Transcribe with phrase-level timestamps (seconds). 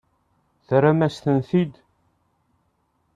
[0.67, 1.73] Terram-as-tent-id?